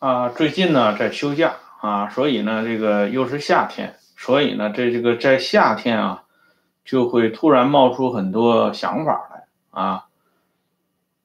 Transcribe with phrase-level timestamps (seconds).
[0.00, 6.22] 啊，最近呢在休假啊，所以呢这个又是夏天，所以呢这这个在夏天啊，
[6.86, 10.06] 就会突然冒出很多想法来啊，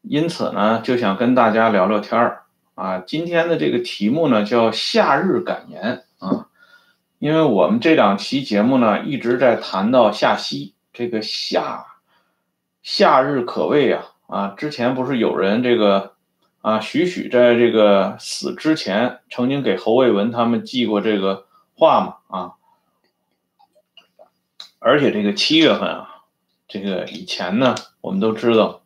[0.01, 2.43] 因此呢就想跟大家聊聊天儿
[2.73, 3.00] 啊。
[3.00, 6.47] 今天的这个题目呢叫夏日感言啊，
[7.19, 11.86] 因为我们这两期节目呢一直在谈到夏曦，这个夏
[12.83, 16.14] 夏日可畏啊啊，之前不是有人这个。
[16.65, 21.46] 啊，许许在这个死之前，曾经给侯卫文他们寄过这个
[21.78, 22.54] 话嘛啊，
[24.79, 26.24] 而且这个七月份啊，
[26.68, 28.82] 这个以前呢，我们都知道，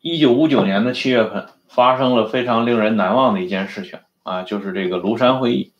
[0.00, 5.72] 一九五九年的七月份发生了非常令人难忘的一件事情啊，就是这个庐山会议。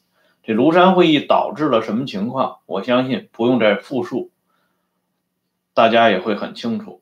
[0.43, 2.59] 这庐山会议导致了什么情况？
[2.67, 4.33] 我相信不用再复述，
[5.73, 7.00] 大家也会很清楚。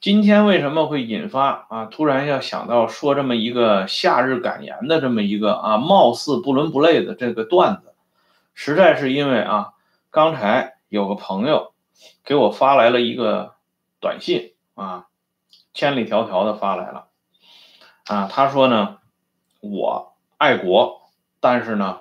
[0.00, 1.84] 今天为什么会引发啊？
[1.86, 7.94] 突然要想到说这么一个夏日感言的这么一个啊，貌似不伦不类的这个段子，
[8.52, 9.74] 实在是因为啊，
[10.10, 11.72] 刚才有个朋友
[12.24, 13.54] 给我发来了一个
[14.00, 15.06] 短信啊，
[15.72, 17.06] 千里迢迢的发来了
[18.06, 18.98] 啊，他说呢，
[19.60, 21.02] 我爱国，
[21.38, 22.00] 但是呢，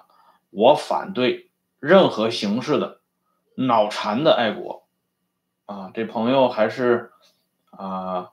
[0.49, 3.01] 我反对任何形式的
[3.55, 4.87] 脑残的爱国
[5.65, 7.11] 啊，这朋友还是。
[7.79, 8.31] 啊，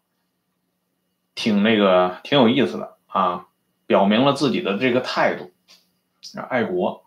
[1.37, 3.47] 挺那个，挺有意思的啊，
[3.87, 5.53] 表明了自己的这个态度，
[6.49, 7.05] 爱国。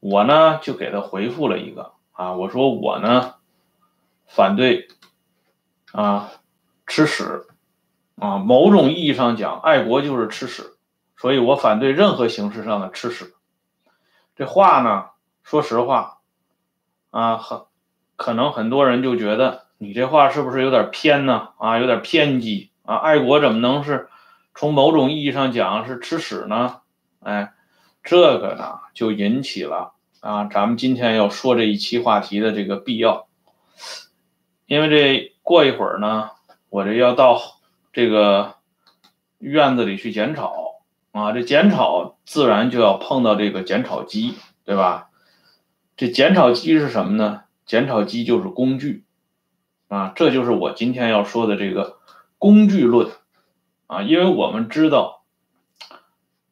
[0.00, 3.34] 我呢就给他回复了一个啊，我说我呢
[4.26, 4.88] 反对
[5.92, 6.30] 啊
[6.86, 7.44] 吃屎
[8.16, 10.78] 啊，某种意义上讲，爱国就是吃屎，
[11.18, 13.34] 所以我反对任何形式上的吃屎。
[14.34, 15.10] 这话呢，
[15.42, 16.20] 说实话
[17.10, 17.60] 啊，很
[18.16, 19.66] 可能很多人就觉得。
[19.82, 21.48] 你这话是不是有点偏呢？
[21.58, 22.94] 啊，有点偏激啊！
[22.98, 24.08] 爱国怎么能是
[24.54, 26.82] 从某种意义上讲是吃屎呢？
[27.18, 27.52] 哎，
[28.04, 33.26] 这个呢就引起了啊，咱们今天要说这一期话题的这个必要。
[34.66, 36.30] 因为这过一会儿呢，
[36.70, 37.40] 我这要到
[37.92, 38.54] 这个
[39.38, 40.80] 院子里去剪草
[41.10, 44.34] 啊，这剪草自然就要碰到这个剪草机，
[44.64, 45.08] 对吧？
[45.96, 47.42] 这剪草机是什么呢？
[47.66, 49.02] 剪草机就是工具。
[49.92, 51.98] 啊，这就是我今天要说的这个
[52.38, 53.12] 工具论
[53.86, 55.22] 啊，因为我们知道，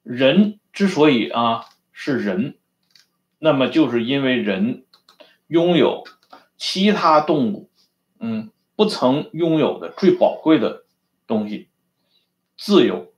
[0.02, 2.58] 人之所以啊是人，
[3.38, 4.84] 那么就是因为人
[5.46, 6.04] 拥有
[6.58, 7.70] 其他动物
[8.18, 10.84] 嗯不曾拥有的最宝贵的
[11.26, 11.70] 东西——
[12.58, 13.10] 自由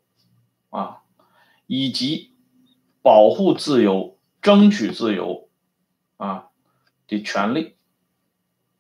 [0.71, 0.99] 啊，
[1.66, 2.32] 以及
[3.03, 5.49] 保护自由、争取自由
[6.16, 6.47] 啊
[7.09, 7.72] 的权利。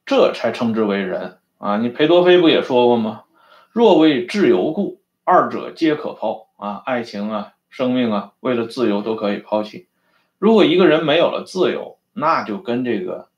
[0.04, 1.76] 这才称之为人啊！
[1.76, 3.22] 你裴多菲不也说过吗？
[3.70, 6.82] 若为自由故，二者皆可抛啊！
[6.84, 9.88] 爱情啊，生命啊，为了自由都可以抛弃。
[10.38, 13.28] 如果一个人没有了自由，那就跟这个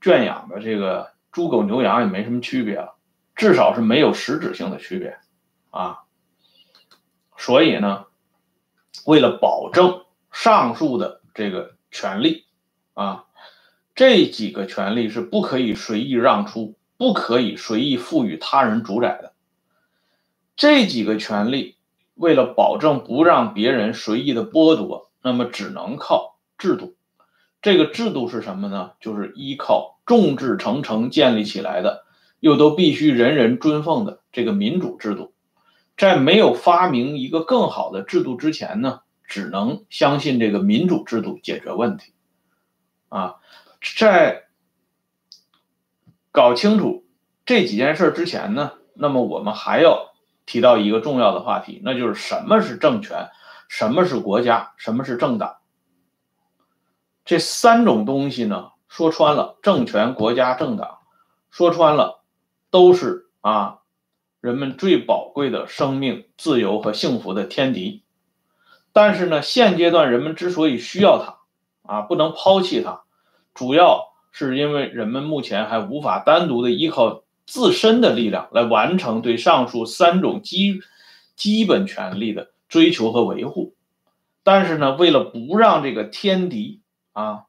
[0.00, 2.94] 圈养的这个猪狗牛羊也没什么区别了，
[3.34, 5.18] 至少是没有实质性的区别
[5.70, 6.02] 啊！
[7.36, 8.06] 所以呢，
[9.06, 12.46] 为了保证上述的这个权利
[12.94, 13.24] 啊。
[13.94, 19.32] 这几个权利是不可以随意让出，不可以随意赋予他人主宰的。
[20.56, 21.76] 这几个权利，
[22.14, 26.96] 为了保证不让别人随意的剥夺，那么只能靠制度。
[27.62, 28.90] 这个制度是什么呢？
[28.98, 32.04] 就是依靠众志成城建立起来的，
[32.40, 35.32] 又都必须人人尊奉的这个民主制度。
[35.96, 42.12] 在没有发明一个更好的制度之前呢，只能相信这个民主制度解决问题。
[43.08, 43.36] 啊。
[43.96, 44.44] 在
[46.32, 47.06] 搞清楚
[47.44, 50.14] 这几件事之前呢，那么我们还要
[50.46, 53.28] 提到一个重要的话题，那就是什么是政权，
[53.68, 55.58] 什么是国家，什么是政党。
[57.24, 60.98] 这三种东西呢，说穿了，政权、国家、政党，
[61.50, 62.22] 说穿了，
[62.70, 63.80] 都是啊
[64.40, 68.02] 人们最宝贵的生命、自由和幸福的天敌。
[68.92, 71.38] 但是呢，现阶段人们之所以需要它，
[71.94, 73.03] 啊，不能抛弃它。
[73.54, 80.80] 主要是因为人们目前还无法单独的依靠自身的力量来完成对上述三种基
[81.36, 83.74] 基本权利的追求和维护，
[84.42, 86.80] 但是呢，为了不让这个天敌
[87.12, 87.44] 啊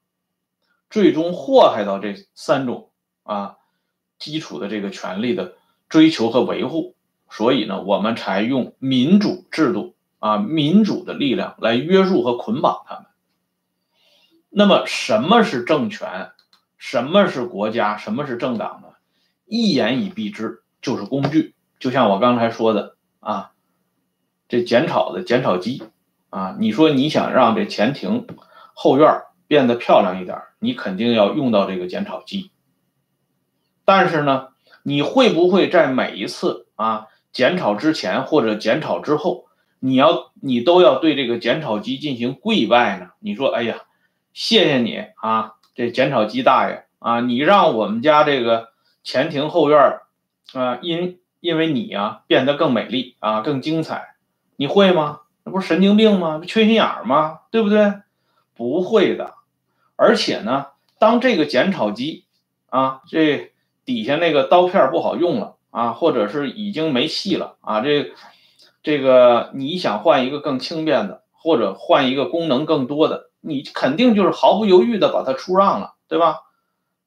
[0.90, 2.90] 最终祸害到这三种
[3.24, 3.58] 啊
[4.19, 5.56] 基础的这个权利的
[5.90, 6.96] 追求和维护，
[7.30, 13.06] 所以呢，我们才用民主制度啊民主的力量来约束和捆绑他们。
[14.57, 16.31] 那么什么是政权？
[16.78, 17.98] 什么是国家？
[17.98, 18.88] 什么是政党呢？
[19.46, 21.56] 一言以蔽之，就是工具。
[21.78, 23.52] 就像我刚才说的啊，
[24.48, 25.84] 这剪草的剪草机
[26.30, 28.28] 啊，你说你想让这前庭
[28.74, 32.50] 后院变得漂亮一点，你肯定要用到这个剪草机。
[33.84, 34.48] 但是呢，
[34.84, 39.48] 你会不会在每一次啊剪草之前或者剪草之后，
[39.80, 43.10] 你要你都要对这个剪草机进行跪拜呢？
[43.19, 43.81] 你说，哎呀，
[44.36, 48.68] 谢谢你啊，这剪草机大爷啊，你让我们家这个
[49.02, 50.02] 前庭后院
[50.54, 54.16] 啊，因因为你啊变得更美丽啊，更精彩，
[54.58, 55.22] 你会吗？
[55.46, 56.42] 那不是神经病吗？
[56.46, 57.40] 缺心眼吗？
[57.50, 57.94] 对不对？
[58.56, 59.36] 不会的。
[59.96, 60.66] 而且呢，
[61.00, 62.26] 当这个剪草机
[62.70, 63.54] 啊，这
[63.86, 68.12] 底下那个刀片不好用了啊，或者是已经没戏了啊，这
[68.84, 76.42] 这个你想换一个更轻便的，或者换一个功能更多的，你肯定就是毫不犹豫的把它出让了，对吧？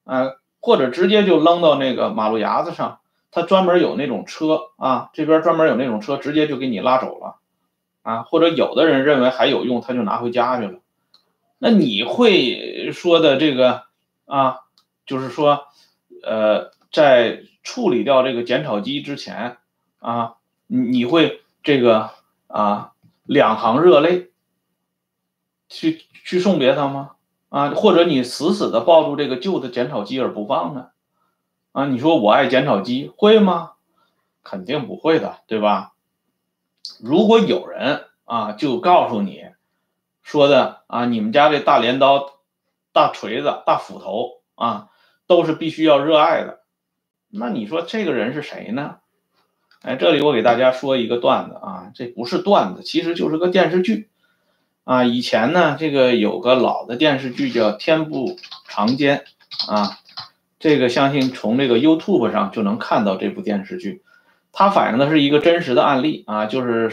[0.05, 2.99] 呃，或者直接就扔到那个马路牙子上，
[3.31, 7.35] 他专门有那种车啊，这边专门有那种车，直接就给你拉走了。
[8.01, 10.79] 啊，或者有的人认为还有用，他就拿回家去了。
[11.59, 13.83] 那你会说的这个
[14.25, 14.61] 啊，
[15.05, 15.65] 就是说，
[16.23, 19.57] 呃，在处理掉这个剪草机之前
[19.99, 20.35] 啊，
[20.65, 22.09] 你你会这个
[22.47, 22.93] 啊
[23.25, 24.28] 两行热泪
[25.69, 27.11] 去去送别他吗？
[27.49, 30.89] 啊，或者你死死的抱住这个旧的剪草机而不放呢？
[31.71, 33.73] 啊，你说我爱剪草机会吗？
[34.43, 35.93] 肯定不会的，对吧？
[37.01, 39.45] 如果有人啊，就告诉你
[40.21, 42.39] 说的啊，你们家这大镰刀、
[42.91, 44.89] 大锤子、大斧头啊，
[45.27, 46.61] 都是必须要热爱的，
[47.29, 48.97] 那你说这个人是谁呢？
[49.81, 54.09] 哎，这里我给大家说一个段子啊，这不是段子，其实就是个电视剧
[54.89, 55.03] 啊。
[55.03, 58.37] 以前呢，这个有个老的电视剧叫《天不
[58.67, 59.23] 长间》
[59.71, 59.99] 啊，
[60.59, 64.01] 这个相信从这个 YouTube 上就能看到这部电视剧。
[64.51, 66.91] 它反映的是一个真实的案例啊，就是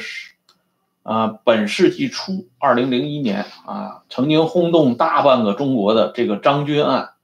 [1.02, 7.14] 啊，本世纪初，二零零一年啊，曾经轰动大半个中国的这个张军案，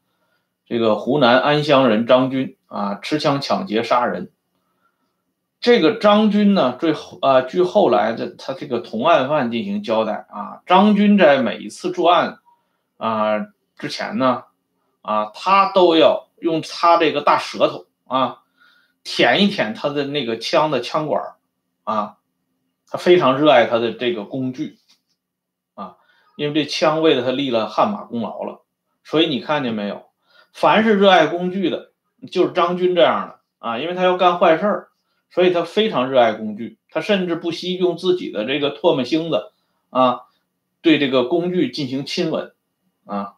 [0.67, 4.31] 这个湖南安乡人张军啊，持枪抢劫杀人。
[5.63, 12.41] 这个张军呢，最后啊，据后来的他这个同案犯进行交代啊，张军在每一次作案
[12.99, 13.39] 啊
[13.79, 14.45] 之前呢，
[15.01, 18.41] 啊，他都要用他这个大舌头啊。
[19.05, 21.35] 舔一舔他的那个枪的枪管
[21.83, 22.19] 啊，
[22.87, 24.79] 他非常热爱他的这个工具
[25.75, 25.97] 啊，
[26.37, 28.63] 因为这枪为了他立了汗马功劳了。
[29.03, 30.05] 所以你看见没有？
[30.53, 31.91] 凡是热爱工具的，
[32.31, 34.89] 就是张军这样的啊，因为他要干坏事儿，
[35.33, 39.51] 所以他非常热爱工具，他甚至不惜用自己的这个唾沫星子
[39.91, 40.21] 啊，
[40.81, 42.53] 对这个工具进行亲吻
[43.07, 43.35] 啊。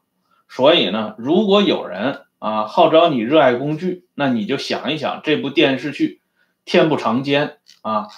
[0.49, 2.20] 所以呢，如果有人。
[2.41, 6.20] 啊，号召你热爱工具，那你就想一想这部电视剧
[6.70, 7.56] 《天不长间》
[7.91, 8.08] 啊，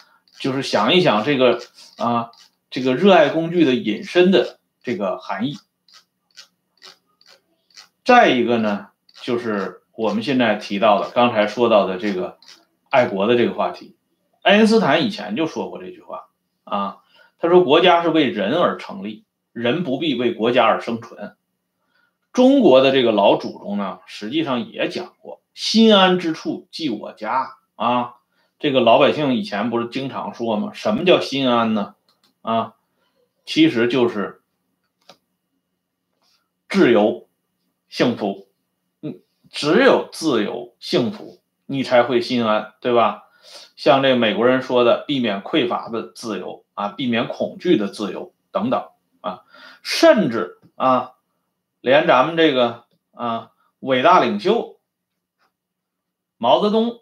[0.40, 1.60] 就是想一想这个
[1.96, 2.32] 啊，
[2.68, 5.54] 这个热爱工具的引申的这个含义。
[8.04, 8.88] 再一个呢，
[9.22, 12.36] 就是我们现在提到的，刚才说到的这个
[12.90, 13.96] 爱国的这个话题。
[14.42, 16.28] 爱因斯坦以前就说过这句话
[16.64, 16.98] 啊，
[17.38, 21.36] 他说：“国家是为人而成立，人不必为国家而生存。”
[22.32, 28.14] 中国的这个老祖宗呢，实际上也讲过“心安之处即我家”啊。
[28.58, 30.72] 这个老百姓以前不是经常说吗？
[30.72, 31.94] 什么叫心安呢？
[32.42, 32.74] 啊，
[33.44, 34.40] 其实就是
[36.68, 37.28] 自由、
[37.88, 38.48] 幸福。
[39.02, 43.24] 嗯，只有自由、幸福，你才会心安，对吧？
[43.76, 48.88] 像这美国人说的，避免匮乏的自由啊，避免恐惧的自由等等
[49.20, 49.42] 啊，
[49.82, 51.12] 甚至啊。
[51.80, 54.78] 连咱们这个啊伟大领袖
[56.36, 57.00] 毛泽东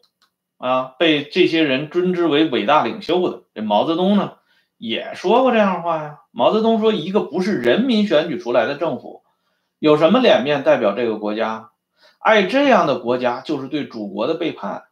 [0.58, 4.34] 啊，被这些人尊之为伟大领袖的这毛泽东呢，
[4.76, 6.20] 也说过这样话呀。
[6.30, 9.22] 毛泽东说：“一个不是人民选举出来的政府，
[9.78, 11.70] 有什么脸面代表这个国家？
[12.18, 14.84] 爱这样的国家就是对祖国的背叛，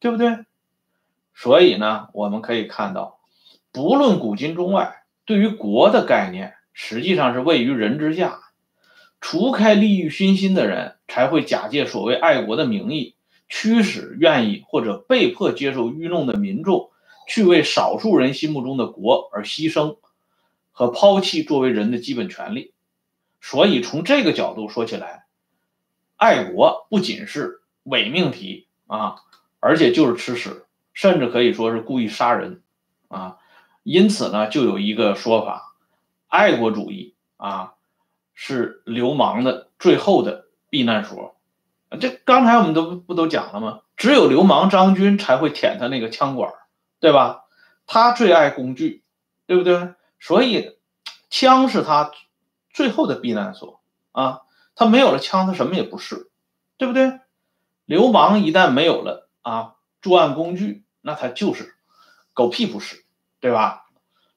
[0.00, 0.38] 对不对？”
[1.34, 3.18] 所以呢，我们可以看到，
[3.72, 8.40] 不论古今中外，对于国的概念，实际上是位于人之下。
[9.20, 13.14] 除开利欲熏心的人，才会假借所谓爱国的名义，
[13.48, 16.90] 驱使愿意或者被迫接受愚弄的民众，
[17.28, 19.96] 去为少数人心目中的国而牺牲
[20.72, 22.74] 和抛弃作为人的基本权利。
[23.40, 25.21] 所以从这个角度说起来，
[26.22, 29.16] 爱国不仅是伪命题啊，
[29.58, 32.62] 而且就是吃屎，甚至可以说是故意杀人
[33.08, 33.38] 啊。
[33.82, 35.74] 因此呢，就有一个说法，
[36.28, 37.74] 爱国主义啊。
[38.34, 41.36] 是流氓的最后的避难所，
[42.00, 43.80] 这刚才我们都不都讲了吗？
[43.96, 46.50] 只有流氓张军才会舔他那个枪管，
[46.98, 47.44] 对吧？
[47.86, 49.04] 他最爱工具，
[49.46, 49.94] 对不对？
[50.18, 50.78] 所以
[51.28, 52.10] 枪是他
[52.70, 53.80] 最后的避难所
[54.12, 54.40] 啊，
[54.74, 56.30] 他没有了枪，他什么也不是，
[56.76, 57.20] 对不对？
[57.84, 61.74] 流氓一旦没有了啊作案工具，那他就是
[62.32, 63.04] 狗屁不是，
[63.40, 63.86] 对吧？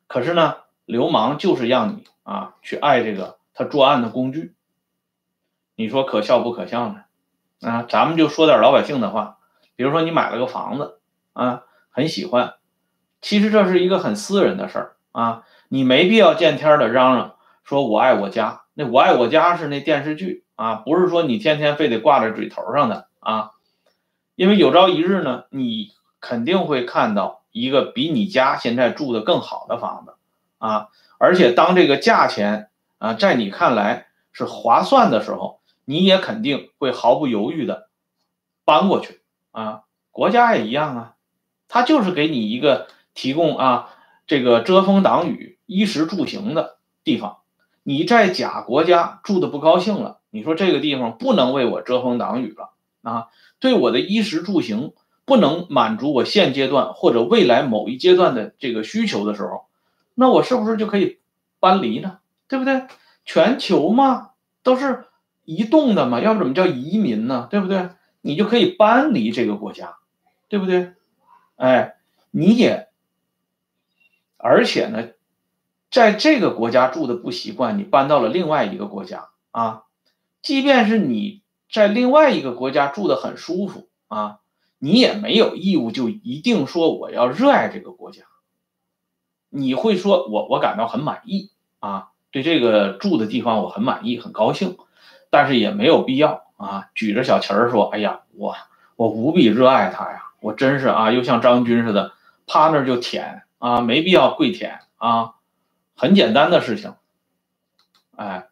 [0.07, 4.55] 可是呢，流氓就是让你啊去爱这个他作案的工具，
[5.75, 7.03] 你说可笑不可笑呢？
[7.61, 9.37] 啊，咱们就说点老百姓的话，
[9.75, 10.99] 比如说你买了个房子
[11.33, 12.55] 啊，很喜欢，
[13.21, 23.51] 其实这是一个很私人的事儿啊，你没必要见天的嚷嚷说我爱我家，那我爱我家是那电视剧啊，不是说你天天非得挂在嘴头上的啊，
[24.36, 30.13] 因为有朝一日呢，你肯定会看到一个比你家现在住的更好的房子
[30.60, 35.60] 啊，而且当这个价钱啊在你看来是划算的时候。
[35.88, 37.89] 你也肯定会毫不犹豫的
[38.63, 41.15] 搬过去啊，国家也一样啊，
[41.67, 43.94] 他就是给你一个提供啊
[44.25, 47.38] 这个遮风挡雨、衣食住行的地方。
[47.87, 52.71] 你在甲国家住的不高兴了，你说这个地方不能为我遮风挡雨了
[53.03, 53.27] 啊，
[53.59, 59.65] 对我的衣食住行不能满足我现阶段或者未来某一阶段的这个需求的时候，
[60.15, 61.19] 那我是不是就可以
[61.59, 62.17] 搬离呢？
[62.47, 62.87] 对不对？
[63.23, 64.31] 全球嘛，
[64.63, 65.05] 都是。
[65.47, 67.47] 移动的嘛，要不怎么叫移民呢？
[67.51, 67.89] 对不对？
[68.21, 69.97] 你就可以搬离这个国家，
[70.49, 70.93] 对不对？
[71.55, 71.97] 哎，
[72.31, 72.87] 你也，
[74.37, 75.09] 而且呢，
[75.95, 79.83] 在这个国家住的不习惯，你搬到了另外一个国家啊，
[80.41, 84.39] 即便是你在另外一个国家住的很舒服啊，
[84.77, 88.23] 你也没有义务就一定说我要热爱这个国家。
[89.47, 94.75] 你会说我我感到很满意啊，对这个住的地方我很满意，很高兴。
[95.29, 96.89] 但是也没有必要啊！
[96.93, 98.53] 举着小旗儿说：“哎呀，我
[98.97, 100.31] 我无比热爱它呀！
[100.41, 102.11] 我真是啊，又像张军似的，
[102.47, 105.35] 趴那儿就舔啊，没必要跪舔啊，
[105.95, 106.93] 很简单的事情。
[108.15, 108.47] 哎，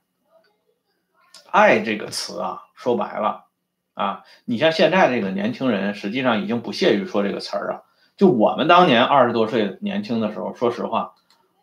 [1.51, 3.45] 爱这个词啊，说白了
[3.93, 7.81] 啊，你像现在这个年轻人，实际上已经不屑于说这个词儿啊。
[8.15, 11.15] 就我们当年二十多岁年轻的时候，说实话，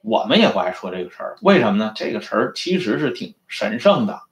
[0.03, 1.37] 我们也不爱说这个词儿。
[1.43, 1.93] 为什么呢？
[1.95, 4.23] 这个词儿其实是挺神圣的。”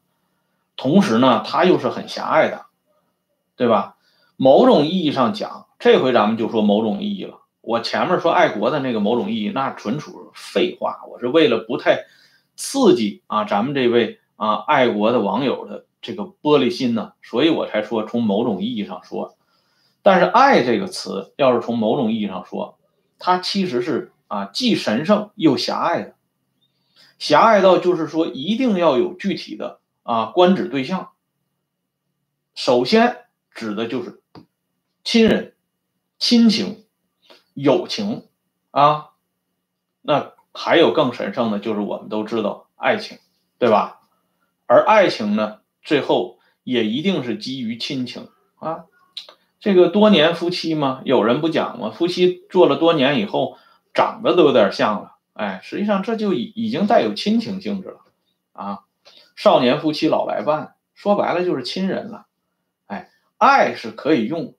[0.77, 2.67] 同时呢，它又是很狭隘的，
[3.57, 3.97] 对吧？
[4.37, 7.38] 某种意义上讲，这回咱们就说某种意义了。
[7.69, 11.01] 我前面说爱国的那个某种意义，那纯属废话。
[11.07, 12.07] 我是为了不太
[12.57, 19.37] 刺激啊咱们这位啊爱国的网友的这个玻璃心呢，所以我才说从某种意义上说。
[20.01, 22.79] 但是“爱”这个词，要是从某种意义上说，
[23.19, 26.15] 它其实是啊既神圣又狭隘的，
[27.19, 29.81] 狭隘到就是说一定要有具体的。
[30.05, 31.11] 啊，官指对象，
[32.55, 34.23] 首先指的就是
[35.05, 35.55] 亲人、
[36.19, 36.87] 亲情、
[37.61, 38.29] 友情
[38.71, 39.11] 啊。
[40.01, 43.19] 那还有更神圣的，就是我们都知道爱情，
[43.59, 44.01] 对吧？
[44.67, 48.85] 而爱情呢，最后也一定是基于亲情啊。
[49.61, 51.91] 这个多年夫妻嘛，有人不讲吗？
[51.91, 53.59] 夫妻做了多年以后，
[53.93, 55.17] 长得都有点像了。
[55.33, 58.01] 哎，实际上这就已已经带有亲情性质了
[58.53, 58.85] 啊。
[59.37, 62.27] 少年夫妻老来伴，说白了就是亲人了。
[62.87, 64.55] 哎，爱是可以用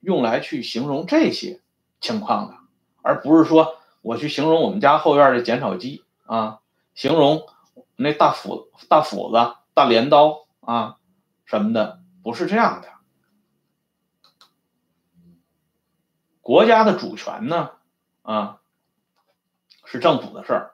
[0.00, 1.60] 用来去形容这些
[2.00, 2.54] 情况的，
[3.02, 6.60] 而不是说我去形容我们家后院的剪草机啊，
[6.94, 7.46] 形容
[7.96, 10.96] 那大斧大斧子、大镰刀啊
[11.44, 12.88] 什么的，不是这样的。
[16.40, 17.70] 国家的主权呢，
[18.22, 18.58] 啊，
[19.84, 20.70] 是政府的事儿，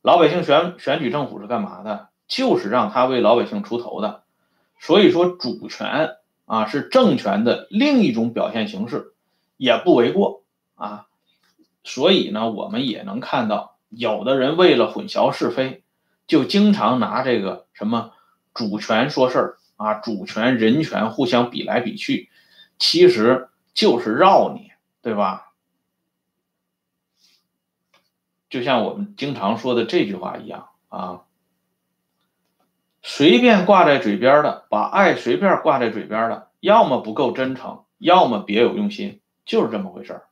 [0.00, 2.08] 老百姓选选举政府是干嘛的？
[2.26, 4.22] 就是让他为老百姓出头的，
[4.80, 9.12] 所以说主权啊是政权的另一种表现形式，
[9.58, 10.41] 也不为过
[10.82, 11.06] 啊。
[11.84, 15.82] 所以呢，我们也能看到，有的人为了混淆是非，
[16.26, 18.12] 就经常拿这个什么
[18.54, 22.30] 主权说事儿啊，主权、人权互相比来比去，
[22.78, 24.70] 其实就是绕你，
[25.00, 25.52] 对吧？
[28.48, 31.22] 就像我们经常说的这句话一样啊。
[33.02, 40.28] 随便挂在嘴边的，把爱随便挂在嘴边的，要么不够真诚，要么别有用心，就是这么回事儿。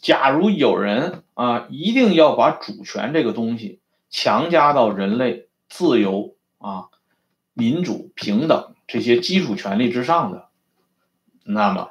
[0.00, 6.88] 假如有人啊，一定要把主权这个东西强加到人类自由啊、
[7.52, 10.48] 民主、平等这些基础权利之上的，
[11.44, 11.90] 那么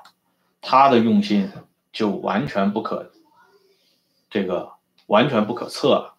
[0.62, 1.52] 他的用心
[1.92, 3.12] 就完全不可，
[4.30, 4.74] 这个
[5.08, 6.16] 完全不可测了，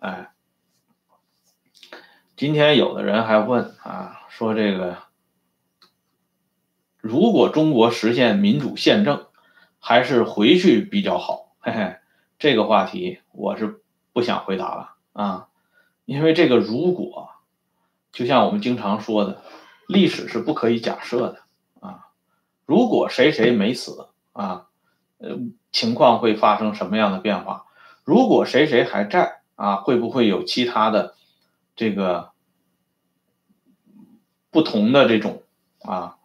[0.00, 0.28] 哎。
[2.34, 4.98] 今天有的人还问啊，说这个
[6.96, 9.26] 如果中国实现民主宪政，
[9.84, 11.56] 还是回去比较好？
[11.58, 11.96] 嘿嘿，
[12.38, 15.48] 这个话题我是不想回答了啊，
[16.04, 17.30] 因为这个如果，
[18.12, 19.42] 就像我们经常说的，
[19.88, 21.42] 历史是不可以假设的
[21.80, 22.06] 啊。
[22.64, 24.68] 如果谁谁没死啊，
[25.18, 25.36] 呃，
[25.72, 27.66] 情况会发生什么样的变化？
[28.04, 31.16] 如果谁谁还在啊，会不会有其他的
[31.74, 32.30] 这个
[34.52, 35.42] 不同的这种
[35.80, 36.18] 啊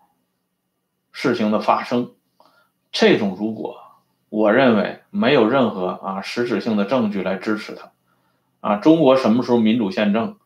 [1.12, 2.14] 事情的发生？
[2.92, 3.78] 这种如果，
[4.30, 7.92] 我认为没有任何啊实质性的证据来支持它。
[8.60, 10.38] 啊，中国什么时候民主宪政，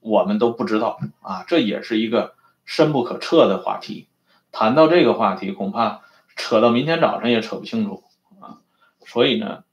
[0.00, 2.34] 我们都不知道啊，这也是一个
[2.64, 4.06] 深不可测的话题。
[4.52, 6.02] 谈到这个话题，恐怕
[6.36, 8.04] 扯到明天早上也扯不清楚
[8.40, 8.58] 啊。
[9.04, 9.64] 所以呢，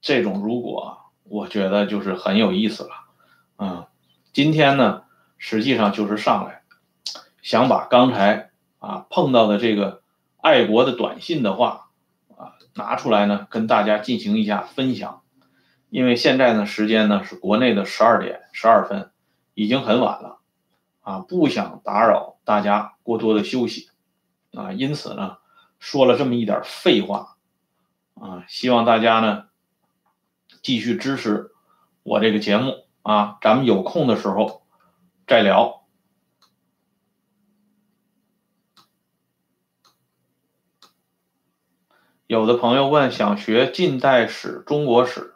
[0.00, 2.90] 这种如果，我觉得就是很有意思了。
[3.56, 3.88] 啊，
[4.32, 5.02] 今天呢，
[5.36, 6.62] 实际上就是上来
[7.42, 10.02] 想把刚才啊碰到的这个
[10.48, 11.90] 爱国的短信的话
[12.34, 15.20] 啊拿出来呢，跟大家进行一下分享。
[15.90, 19.10] 因为现在呢，时间呢是国内的十二点十二分，
[19.52, 20.38] 已经很晚了，
[21.02, 23.90] 啊，不想打扰大家过多的休息，
[24.54, 25.36] 啊，因此呢，
[25.78, 27.36] 说了这么一点废话，
[28.14, 29.44] 啊，希望大家呢
[30.62, 31.50] 继续支持
[32.02, 34.62] 我这个节目，啊，咱们有空的时候
[35.26, 35.77] 再聊。
[42.28, 45.32] 有的朋友问，想学近代史、中国史。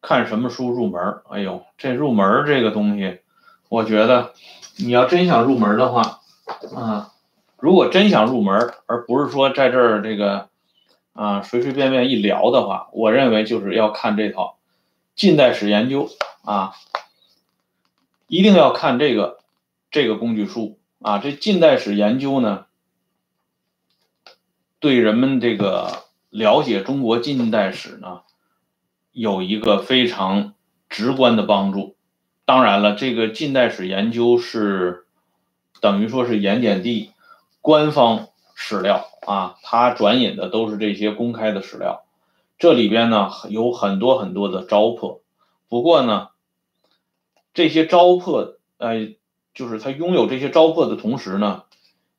[0.00, 1.22] 看什么书入门？
[1.28, 3.18] 哎呦，这入门这个东西，
[3.68, 4.32] 我觉得
[4.76, 6.20] 你要真想入门的话，
[6.76, 7.12] 啊，
[7.58, 10.48] 如果真想入门，而不是说在这儿这个
[11.14, 14.56] 啊随随便便一聊的话，我认为就是要看这套
[15.16, 16.08] 近代史研究
[16.44, 16.74] 啊，
[18.28, 19.38] 一定要看这个
[19.90, 21.18] 这个工具书啊。
[21.18, 22.66] 这近代史研究呢，
[24.78, 26.03] 对人们这个
[26.34, 28.22] 了解中国近代史呢。
[29.12, 30.54] 有一个非常
[30.88, 31.94] 直观的帮助。
[32.44, 35.06] 当然了，这个近代史研究是
[35.80, 37.12] 等于说是盐碱地
[37.60, 42.04] 官方史料啊，它转引的都是这些公开的史料。
[42.58, 45.20] 这里边呢有很多很多的糟粕，
[45.68, 46.30] 不过呢，
[47.52, 49.14] 这些糟粕，呃，
[49.54, 51.62] 就是他拥有这些糟粕的同时呢，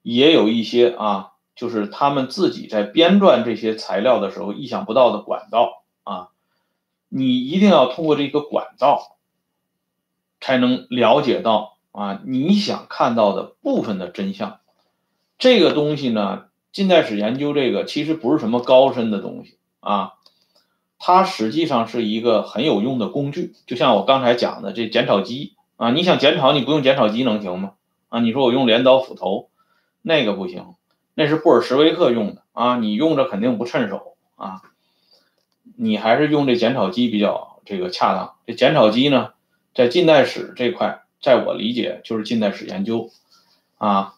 [0.01, 6.29] 也有一些啊，就是他们自己在编撰这些材料的时候意想不到的管道啊。
[7.07, 9.17] 你一定要通过这个管道，
[10.41, 14.59] 才能了解到啊你想看到的部分的真相。
[15.37, 20.13] 这个东西呢，近代史研究这个其实不是什么高深的东西啊，
[20.99, 23.53] 它实际上是一个很有用的工具。
[23.65, 27.73] 就像我刚才讲的这剪草机啊，你想剪草，你不用剪草机能行吗？
[28.09, 29.49] 啊，你说我用镰刀斧头，
[30.01, 30.75] 那个不行，
[31.15, 34.61] 那是布尔什维克用的啊，你用着肯定不趁手啊。
[35.77, 38.35] 你还是用这剪草机比较这个恰当。
[38.45, 39.31] 这剪草机呢，
[39.73, 43.09] 在近代史这块，在我理解就是近代史研究
[43.77, 44.13] 啊。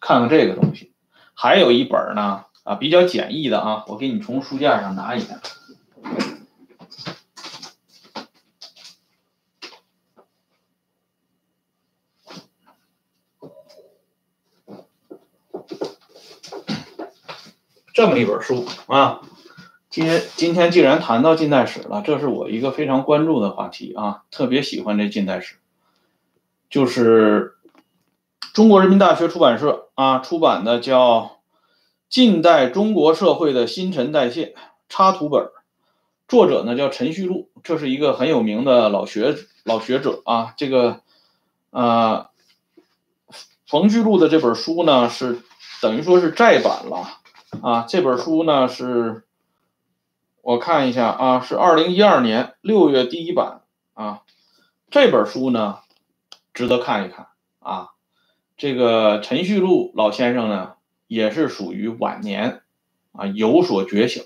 [0.00, 0.92] 看看这个东西，
[1.34, 5.40] 还有一本呢啊，比较简易的啊，我给你从书架上拿一下。
[17.94, 19.20] 这么一本书啊。
[19.88, 25.54] 今天今天既然谈到近代史了，这是我一个非常关注的话题啊，特别喜欢这近代史，
[26.68, 27.54] 就是
[28.52, 31.20] 中国人民大学出版社啊出版的叫
[32.08, 34.46] 《近代中国社会的新陈代谢》
[34.88, 35.50] 插图本，
[36.26, 40.52] 作者呢叫陈旭路，这是一个很有名的老学老学者啊。
[40.56, 41.02] 这个
[41.70, 42.26] 呃，
[43.68, 45.38] 冯旭路的这本书呢是
[45.80, 47.20] 等于说是再版了
[47.62, 49.22] 啊，这本书呢是。
[50.46, 53.62] 我看一下啊，是二零一二年六月第一版
[53.94, 54.20] 啊，
[54.90, 55.78] 这本书呢
[56.52, 57.28] 值得看一看
[57.60, 57.92] 啊。
[58.58, 60.74] 这个陈旭路老先生呢
[61.06, 62.60] 也是属于晚年
[63.12, 64.24] 啊有所觉醒，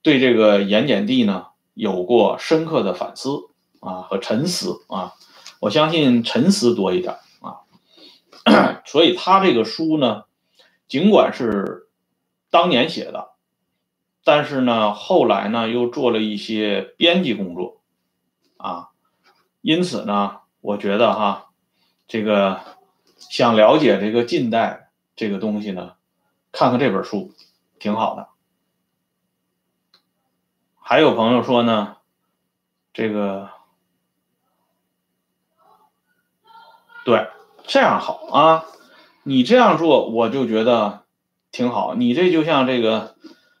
[0.00, 3.48] 对这个盐碱地呢有过深刻的反思
[3.80, 5.14] 啊和沉思啊。
[5.58, 7.66] 我相信沉思多一点啊，
[8.86, 10.22] 所以他这个书呢，
[10.86, 11.85] 尽管是
[12.50, 13.32] 当年写的。
[14.24, 17.80] 但是呢，后来呢又做了一些编辑工作，
[18.56, 18.90] 啊，
[19.60, 21.50] 因此呢，我觉得哈，
[22.08, 22.60] 这个
[23.18, 25.94] 想了解这个近代这个东西呢，
[26.50, 27.32] 看看这本书
[27.78, 28.28] 挺好的。
[30.80, 31.98] 还有朋友说呢，
[32.92, 33.50] 这个
[37.04, 37.28] 对
[37.64, 38.64] 这样好啊，
[39.22, 41.05] 你这样做我就觉得
[41.56, 43.16] 挺好，你这就像这个。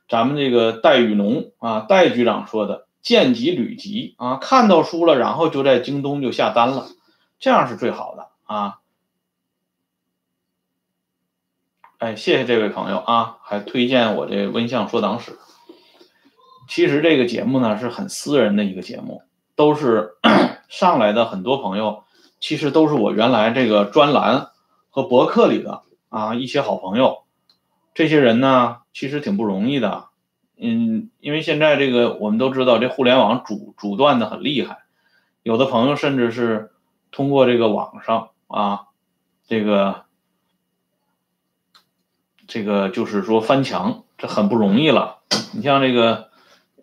[0.08, 6.86] 咱们这个戴雨农啊，戴局长说的，见急履急啊，看到书了，然后就在京东就下单了，
[7.40, 8.78] 这样是最好的啊。
[11.98, 15.40] 哎，谢谢这位朋友啊，还推荐我这温相说党史。
[16.68, 19.22] 其实这个节目呢是很私人的一个节目，
[19.56, 20.12] 都是
[20.70, 22.04] 上来的很多朋友，
[22.38, 24.50] 其实都是我原来这个专栏
[24.88, 27.25] 和博客里的啊一些好朋友。
[27.96, 30.10] 这些人呢，其实挺不容易的，
[30.56, 34.84] 嗯，因为现在这个我们都知道，这互联网阻阻断的很厉害，
[35.42, 36.70] 有的朋友甚至是
[37.10, 38.82] 通过这个网上啊，
[39.48, 40.06] 这个。
[42.48, 45.16] 这个就是说翻墙，这很不容易了。
[45.52, 46.28] 你像这个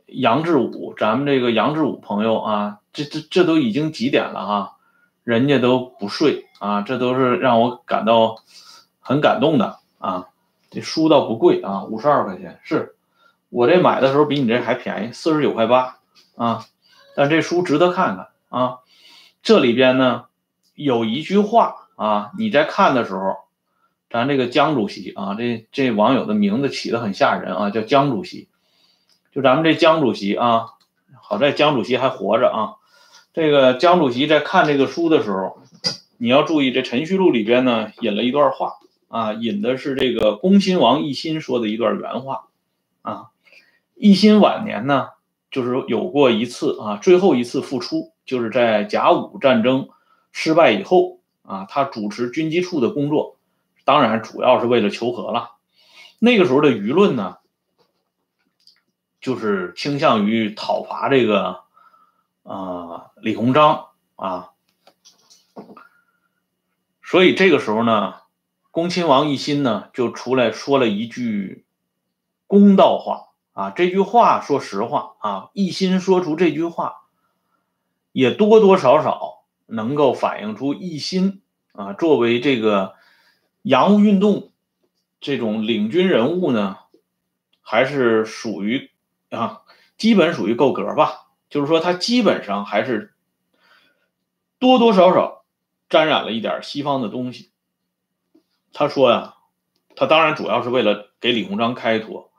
[0.07, 4.75] 杨志武，咱们这个杨志武朋友啊，这这这都已经几点了哈，
[5.23, 8.39] 人家都不睡啊，这都是让我感到
[8.99, 10.27] 很感动的啊。
[10.73, 12.95] 这书倒不贵啊，五十二块钱，是
[13.49, 15.99] 我这买的时候比你这还便宜，四十九块八
[16.35, 16.65] 啊。
[17.15, 18.79] 但这书值得看看啊。
[19.41, 20.25] 这里边呢
[20.75, 23.37] 有一句话啊，你在看的时候。
[24.09, 28.47] 咱这个江主席啊，这这网友的名字起的很吓人啊，叫江主席。
[29.31, 30.67] 就咱们这江主席啊，
[31.19, 32.75] 好在江主席还活着啊。
[33.33, 35.57] 这个江主席在看这个书的时候，
[36.17, 38.75] 你要注意，这陈旭录里边呢引了一段话
[39.13, 42.47] 啊，引的是这个恭亲王奕欣说的一段原话
[43.03, 43.27] 啊。
[43.95, 45.09] 奕欣晚年呢，
[45.51, 49.89] 就是有过一次啊，最后一次复出，就是在甲午战争
[50.31, 53.37] 失败以后啊，他主持军机处的工作。
[53.85, 55.57] 当然，主要是为了求和了。
[56.17, 57.37] 那个时候的舆论呢，
[59.21, 61.59] 就是倾向于讨伐这个
[62.41, 64.49] 啊李鸿章啊。
[67.03, 68.15] 所以这个时候呢，
[68.73, 71.63] 恭亲王奕欣呢就出来说了一句
[72.47, 73.69] 公道话啊。
[73.69, 77.03] 这句话，说实话啊，奕欣说出这句话，
[78.11, 82.95] 也多多少少能够反映出奕欣啊作为这个。
[83.65, 84.51] 洋务运动
[85.21, 86.79] 这种领军人物呢，
[87.61, 88.91] 还是属于
[89.29, 89.61] 啊，
[89.97, 91.29] 基本属于够格吧。
[91.49, 93.13] 就是说，他基本上还是
[94.59, 95.45] 多多少少
[95.87, 97.52] 沾染了一点西方的东西。
[98.73, 99.35] 他说呀，
[99.95, 102.31] 他当然主要是为了给李鸿章开脱。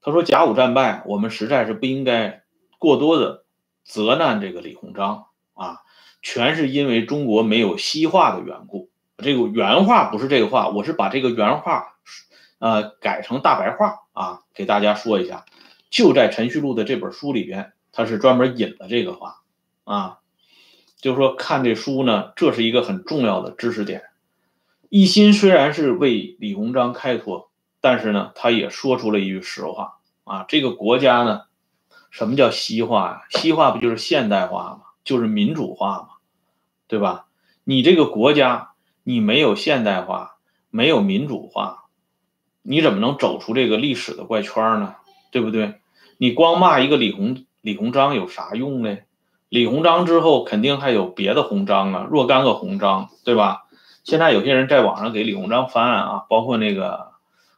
[0.00, 2.44] 他说，甲午战败，我们实在是不应该
[2.78, 3.44] 过多的
[3.84, 5.80] 责难这个李鸿章啊，
[6.22, 8.88] 全是因为中国没有西化的缘故。
[9.18, 11.96] 这个原话不是这个话，我是把这个原话，
[12.60, 15.44] 呃，改成大白话啊，给大家说一下。
[15.90, 19.40] 就在陈旭录的这本书里边，他是专门引了这个话
[19.82, 20.20] 啊，
[20.98, 24.04] 就是说看这书呢，这是一个很重要的知识点。
[24.88, 31.42] 一心虽然是为李鸿章开脱，但是呢，他也说出了一句实话啊，这个国家呢，
[32.10, 33.22] 什么叫西化呀？
[33.30, 34.80] 西化不就是现代化吗？
[35.04, 36.08] 就是民主化吗？
[36.86, 37.26] 对吧？
[37.64, 38.72] 你这个国家。
[39.08, 41.84] 你没有现代化，没有民主化，
[42.62, 44.96] 你怎么能走出这个历史的怪圈呢？
[45.30, 45.74] 对不对？
[46.18, 48.98] 你光骂一个李鸿李鸿章有啥用呢？
[49.48, 53.65] 李鸿章之后肯定还有别的鸿章啊，若干个鸿章，对吧？
[54.06, 57.08] 现在有些人在网上给李鸿章翻案啊，包括那个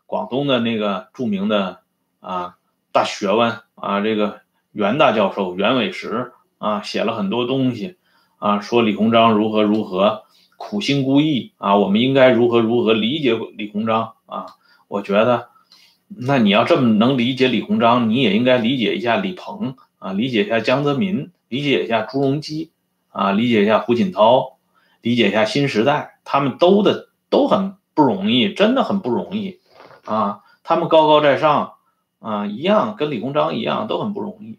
[0.07, 1.81] 广东的那个著名的
[2.21, 2.57] 啊
[2.91, 4.41] 大学问啊，这个
[4.73, 7.99] 袁大教授袁伟时啊写了很多东西
[8.39, 10.25] 啊，说李鸿章如何如何。
[10.57, 11.77] 苦心孤诣啊！
[11.77, 14.47] 我们应该如何如何理解李鸿章啊？
[14.89, 15.51] 我觉得，
[16.09, 22.73] 那你要这么能理解李鸿章，你也应该理解一下李鹏啊，理解一下江泽民，理解一下朱镕基
[23.11, 24.57] 啊，理解一下胡锦涛，
[25.01, 29.61] 理解一下新时代，他们都的都很不容易，真的很不容易
[30.05, 30.43] 啊！
[30.63, 31.77] 他们高高在上
[32.19, 34.59] 啊，一样跟李鸿章一样都很不容易。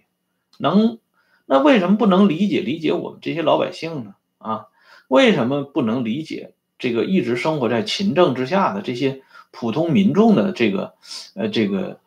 [0.58, 0.98] 能，
[1.46, 4.16] 那为什么不能理解理解我们这些老百姓呢？
[4.40, 4.66] 啊？
[5.10, 10.96] 为什么不能理解这个一直生活在勤政之下的这些普通民众的这个
[11.36, 12.00] 呃这个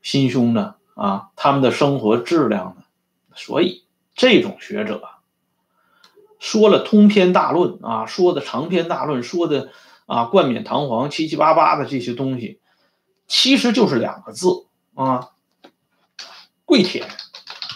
[0.00, 0.76] 心胸呢？
[0.94, 2.84] 啊，他们的生活质量呢？
[3.34, 3.82] 所以
[4.14, 5.02] 这种学者
[6.38, 9.70] 说了通篇大论啊，说的长篇大论，说的
[10.06, 12.60] 啊冠冕堂皇、七七八八的这些东西，
[13.26, 15.30] 其实就是两个字啊，
[16.64, 17.08] 跪舔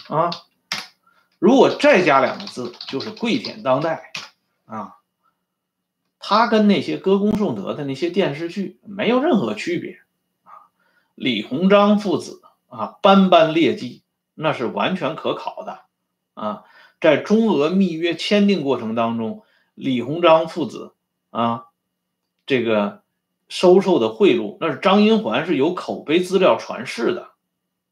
[0.09, 0.29] 啊。
[1.39, 4.11] 如果再加两个字，就是跪舔当代。
[4.65, 4.95] 啊，
[6.19, 9.99] 他跟那些歌功颂德的那些电视剧没有任何区别
[10.43, 10.71] 啊。
[11.15, 15.81] 李鸿章父子啊，斑斑劣迹，那是完全可考的
[16.33, 16.63] 啊。
[17.03, 19.41] 在中俄密约签订过程当中，
[19.73, 20.93] 李鸿章父子
[21.31, 21.65] 啊，
[22.45, 23.01] 这个
[23.49, 27.31] 收受的贿赂，那是张银环是有口碑资料传世的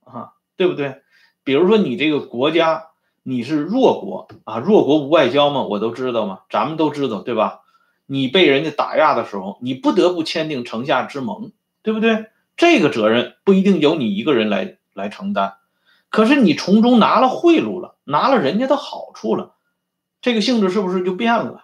[0.06, 1.02] 啊，对不对？
[1.44, 2.86] 比如说你这个国家
[3.22, 7.64] 你是弱国啊，弱国无外交嘛，我都知道嘛，咱们都知道对吧？
[8.06, 12.28] 你被人家打压的时候，你不得不签订城下之盟，对不对？
[12.56, 15.56] 这个责任不一定由你一个人来来承担，
[16.10, 19.56] 可是你从中拿了贿赂了，拿了人家的好处了，
[20.22, 21.64] 这个性质是不是就变了？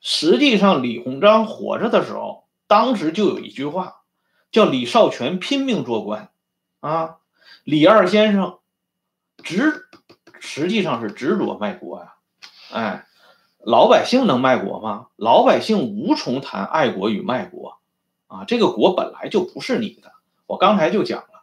[0.00, 4.02] 实际上，李鸿章活着的时候，当时就有一句话，
[4.50, 6.30] 叫李少泉拼命做官，
[6.80, 7.16] 啊，
[7.62, 8.58] 李二先生
[9.42, 9.86] 执
[10.40, 12.14] 实际上是执着卖国呀，
[12.72, 13.06] 哎。
[13.66, 15.08] 老百姓能卖国吗？
[15.16, 17.80] 老百姓无从谈爱国与卖国，
[18.28, 20.12] 啊，这个国本来就不是你的。
[20.46, 21.42] 我刚才就讲了，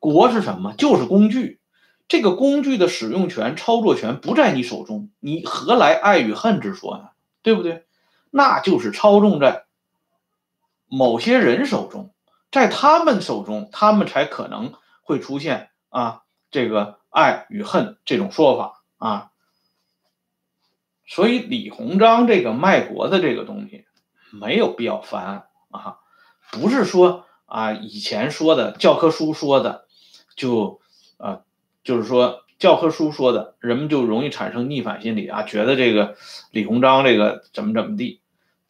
[0.00, 0.74] 国是什么？
[0.74, 1.60] 就是工具，
[2.08, 7.08] 这个工具的使用权、操作权不在你手中，你何来爱与恨之说呢？
[7.42, 7.84] 对不对？
[8.30, 9.66] 那就是操纵在
[10.88, 12.14] 某些人手中，
[12.52, 19.30] 在他们手中，他们才可能会出现啊，这个爱与恨这种说法啊。
[21.08, 23.84] 所以李鸿章这个卖国的这个东西
[24.32, 25.98] 没有必要翻案啊，
[26.50, 29.86] 不是说啊以前说的教科书说的
[30.34, 30.80] 就
[31.16, 31.42] 啊
[31.86, 36.16] 就是说教科书说的人们就容易产生逆反心理啊，觉得这个
[36.50, 38.20] 李鸿章这个怎么怎么地。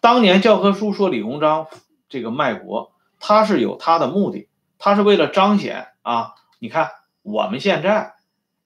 [0.00, 1.66] 当年教科书说李鸿章
[2.10, 4.48] 这个卖国，他是有他的目的，
[4.78, 6.90] 他是为了彰显啊，你看
[7.22, 8.14] 我们现在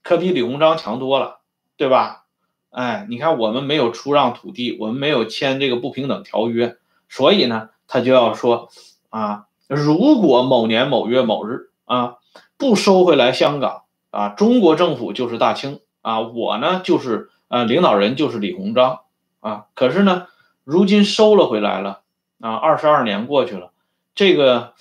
[0.02, 1.38] 可比李鸿章强多了，
[1.76, 2.24] 对吧？
[2.70, 6.76] 哎，你看，我们没有出让土地，我们没有签这个不平等条约，
[7.08, 8.68] 所以呢，他就要说
[9.10, 12.16] 啊，如果某年某月某日啊，
[12.56, 19.00] 不收回来香港啊，中国政府就是大清啊，我呢就是呃领导人就是李鸿章
[19.40, 20.26] 啊，可是呢，
[20.64, 22.02] 如今收了回来了
[22.40, 23.72] 啊，二十二年过去了，
[24.14, 24.74] 这个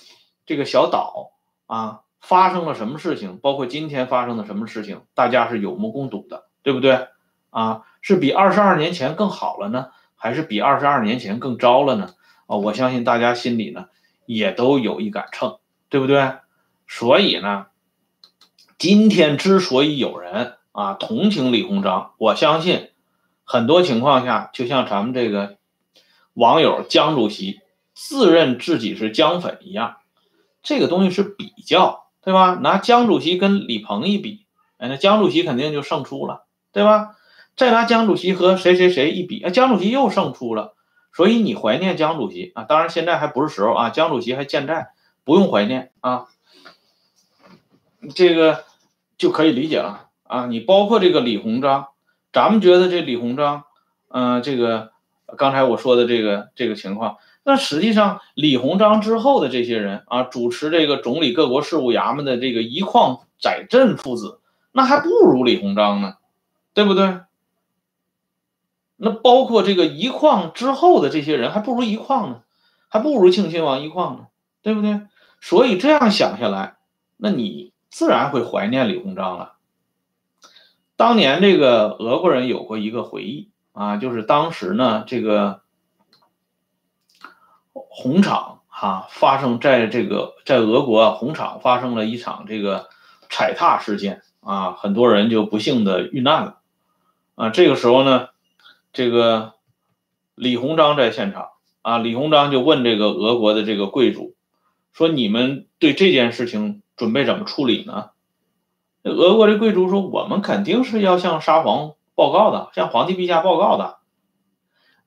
[0.46, 1.32] 这个小岛
[1.66, 3.38] 啊，发生了什么事情？
[3.38, 7.08] 包括今天发生的什么事情，大家是有目共睹的，对不对？
[7.50, 12.10] 啊，是比二十二年前更好了呢，还是比二十二年前更糟了呢？
[12.46, 13.86] 啊，我相信大家心里呢
[14.26, 16.32] 也都有一杆秤，对不对？
[16.86, 17.66] 所以呢，
[18.80, 22.88] 今天之所以有人啊同情李鸿章，我相信
[23.44, 25.58] 很多情况下，就像咱们这个
[26.32, 27.60] 网友江主席
[27.92, 29.98] 自认自己是江粉一样，
[30.62, 32.54] 这个东西是比较，对吧？
[32.54, 34.46] 拿江主席跟李鹏一比，
[34.78, 37.16] 哎，那江主席肯定就胜出了，对吧？
[37.54, 40.74] 再拿江主席和谁谁谁一比，啊，江主席又胜出了，
[41.12, 42.64] 所以你怀念江主席啊？
[42.64, 44.88] 当然现在还不是时候啊，江主席还健在，
[45.22, 46.28] 不用怀念啊。
[48.14, 48.64] 这个
[49.20, 50.46] 就可以理解了啊。
[50.46, 51.88] 你包括这个李鸿章，
[52.32, 53.64] 咱们觉得这李鸿章，
[54.08, 54.92] 嗯，这个
[55.36, 64.40] 刚才我说的这个这个情况，那实际上李鸿章之后的这些人啊，主持这个总理各国事务衙门的这个一矿载振父子，
[64.72, 66.14] 那还不如李鸿章呢，
[66.72, 67.20] 对不对？
[68.96, 72.40] 那包括这个一矿之后的这些人，还不如一矿呢，
[72.88, 74.26] 还不如庆亲王一矿呢，
[74.62, 75.02] 对不对？
[75.42, 76.76] 所以这样想下来，
[77.18, 79.56] 那你自然会怀念李鸿章了。
[80.96, 85.60] 当年这个俄国人有过一个回忆啊，就是当时呢，这个
[87.72, 92.88] 红场哈发生在这个在俄国红场发生了一场这个
[93.28, 96.60] 踩踏事件啊，很多人就不幸的遇难了
[97.34, 97.50] 啊。
[97.50, 98.28] 这个时候呢。
[98.92, 99.52] 这个
[100.34, 101.50] 李鸿章在现场
[101.80, 104.34] 啊，李鸿章就问这个俄国的这个贵族
[104.92, 108.10] 说：“你们对这件事情准备怎么处理呢？”
[109.02, 113.98] 俄国的贵族说：“我们肯定是要向沙皇报告的，向皇帝陛下报告的。”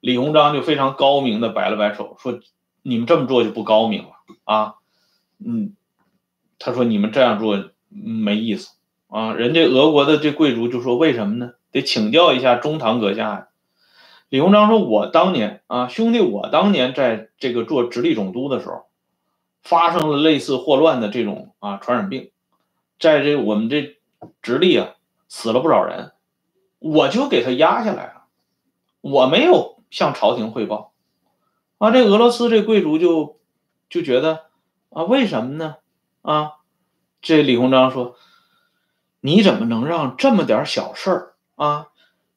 [0.01, 2.39] 李鸿章就非常高明的摆了摆手说
[2.81, 4.09] ：“你们这么做就不高明了
[4.43, 4.75] 啊，
[5.45, 5.75] 嗯，
[6.59, 8.75] 他说你们这样做没意思
[9.07, 11.51] 啊。”人家俄国的这贵族就说：“为什么呢？
[11.71, 13.47] 得请教一下中堂阁下呀。”
[14.29, 18.87] 李鸿章说：“我当年啊，兄弟，我当年在这个做直隶总督的时候，
[19.63, 22.31] 发生了类似霍乱的这种啊传染病，
[22.99, 23.97] 在这我们这
[24.41, 24.95] 直隶啊
[25.29, 26.11] 死了不少人，
[26.79, 28.23] 我就给他压下来了，
[29.01, 30.93] 我没有向朝廷汇报。
[31.77, 33.39] 啊，这俄罗斯这贵族就
[33.89, 34.45] 就觉得
[34.89, 35.77] 啊，为什么呢？
[36.21, 36.53] 啊，
[37.21, 38.15] 这李鸿章说，
[39.21, 41.87] 你怎么能让这么点小事儿啊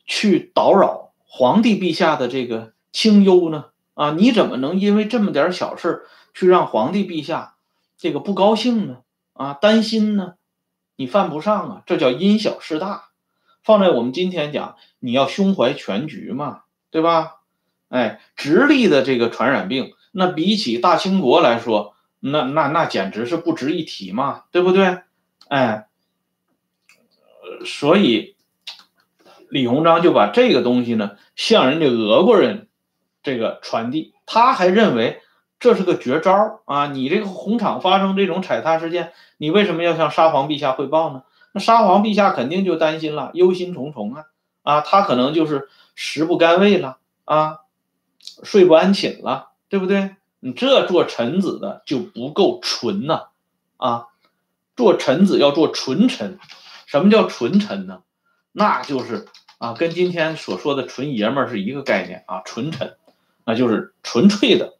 [0.04, 3.66] 去叨扰？”皇帝陛下的这个清幽呢？
[3.92, 7.54] 啊，你怎么能因为这么点小事去让皇帝陛下
[7.96, 8.98] 这个不高兴呢？
[9.32, 10.34] 啊，担心呢？
[10.94, 13.08] 你犯不上啊，这叫因小失大。
[13.62, 17.36] 放在我们今天讲，你要胸怀全局嘛，对吧？
[17.88, 24.98] 哎，直隶的这个传染病，那比起大清国来说，那那那简直是不值一提嘛，对不对？
[25.48, 25.88] 哎，
[27.64, 28.36] 所以
[29.48, 32.68] 李鸿章就把这个东西呢向人家俄国人
[33.22, 35.22] 这个传递，他还认为
[35.58, 36.88] 这是个绝招啊！
[36.88, 41.22] 你这个红场发生这种踩踏事件，你为什么要向沙皇陛下汇报呢？
[41.52, 44.26] 那沙皇陛下肯定就担心了，忧心忡忡啊！
[44.62, 47.60] 啊，他可能就是食不甘味了啊，
[48.42, 50.16] 睡不安寝了，对不对？
[50.40, 53.28] 你这做臣子的就不够纯呐，
[53.78, 54.06] 啊，
[54.76, 56.38] 做臣子要做纯臣。
[56.84, 58.02] 什么叫纯臣呢？
[58.52, 59.26] 那就是
[59.58, 62.42] 啊，跟今天所说的纯爷们儿是一个概念啊。
[62.44, 62.96] 纯臣，
[63.44, 64.74] 那就是纯粹的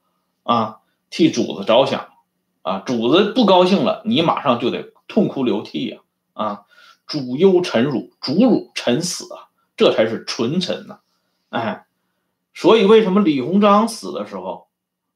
[0.46, 0.78] 啊，
[1.10, 2.08] 替主子着想
[2.62, 2.78] 啊。
[2.78, 5.98] 主子不高兴了，你马上就得痛哭流涕呀
[6.32, 6.62] 啊！
[7.06, 9.48] 主忧臣辱，主辱臣死啊。
[9.76, 11.00] 这才是纯臣呐，
[11.50, 11.84] 哎，
[12.54, 14.68] 所以为什么李鸿章死的时候，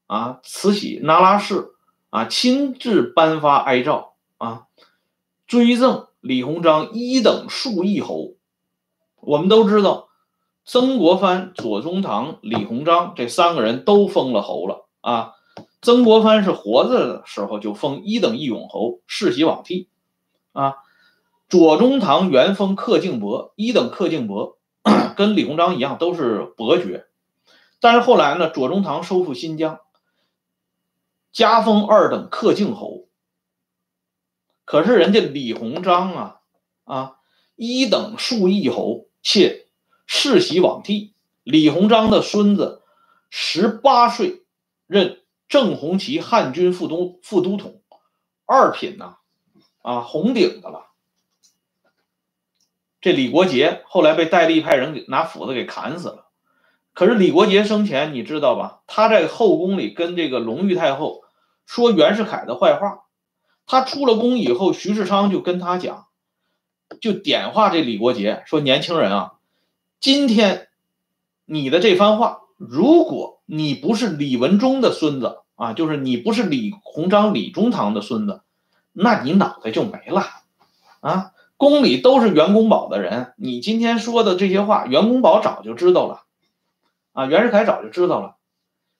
[0.05, 1.71] 啊，慈禧那拉氏
[2.11, 4.67] 啊亲自颁发哀诏啊，
[5.47, 8.35] 追赠李鸿章一等数亿侯。
[9.15, 10.09] 我们都知道，
[10.63, 15.33] 曾国藩、左宗棠、李鸿章这三个人都封了侯了啊。
[15.81, 19.89] 曾国藩是活着的时候就封一等义勇侯，世袭罔替
[20.53, 20.75] 啊。
[21.49, 24.57] 左宗棠原封克敬伯，一等克敬伯，
[25.17, 27.07] 跟李鸿章一样都是伯爵。
[27.79, 29.79] 但是后来呢，左宗棠收复新疆，
[31.33, 33.07] 加封二等克敬侯。
[34.63, 36.35] 可是人家李鸿章啊
[36.85, 37.17] 啊，
[37.55, 39.67] 一等庶义侯，且
[40.05, 41.15] 世袭罔替。
[41.43, 42.83] 李鸿章的孙子
[43.31, 44.40] 十八岁
[44.91, 47.81] 任正红旗汉军副都副都统，
[48.45, 49.19] 二品呐，
[49.81, 50.87] 啊红顶的了。
[52.99, 56.27] 这李国杰后来被戴笠派人给拿斧子给砍死了。
[56.91, 58.81] 可是李国杰生前你知道吧？
[58.85, 61.23] 他在后宫里跟这个隆裕太后
[61.65, 63.05] 说袁世凯的坏话。
[63.65, 66.07] 他出了宫以后，徐世昌就跟他讲，
[66.99, 69.35] 就点化这李国杰说：“年轻人啊，
[70.01, 70.67] 今天
[71.45, 78.41] 你的这番话，如果你不是李文忠的孙子啊，就是你不是李鸿章、李中堂的孙子，
[78.91, 80.23] 那你脑袋就没了
[80.99, 86.23] 啊。”宫里都是袁公宝的人，你今天说的这些话，袁公宝早就知道了，
[87.13, 88.37] 啊，袁世凯早就知道了。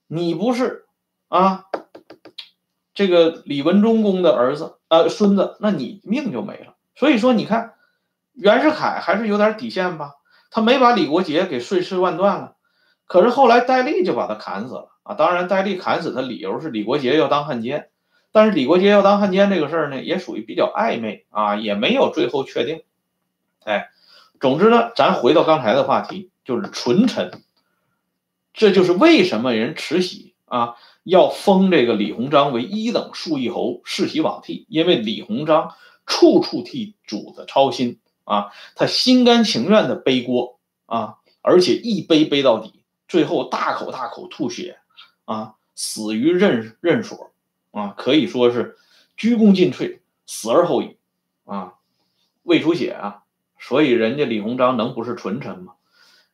[0.05, 0.85] 你不是
[1.27, 1.65] 啊，
[2.93, 6.75] 这个李文忠公的儿子呃孙子，那你命就没了。
[6.95, 7.73] 所以说，你看
[8.33, 10.11] 袁世凯还是有点底线吧，
[10.51, 12.55] 他没把李国杰给碎尸万段了。
[13.11, 17.89] 可是后来戴笠就把他砍死了啊，当然戴笠砍死他理由是李国杰要当汉奸。
[18.31, 22.83] 但是李国杰要当汉奸这个事儿呢，也属于比较暧昧啊，也没有最后确定。
[23.65, 23.89] 哎，
[24.39, 27.43] 总之呢，咱回到刚才的话题，就是纯臣。
[28.53, 35.73] 这就是为什么人慈禧啊要封这个李鸿章为一等庶义侯，世袭罔替，因为李鸿章
[36.05, 42.80] 处处替主子操心啊，他心甘情愿的背锅啊，而且一背背到底，
[43.11, 44.79] 最后大口大口吐血
[45.25, 47.33] 啊，死于任任所。
[47.71, 48.77] 啊，可以说是
[49.15, 50.97] 鞠躬尽瘁，死而后已，
[51.45, 51.75] 啊，
[52.43, 53.23] 胃出血啊，
[53.57, 55.75] 所以人家李鸿章能不是纯臣吗？